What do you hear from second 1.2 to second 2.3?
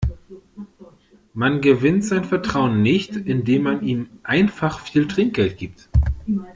Man gewinnt sein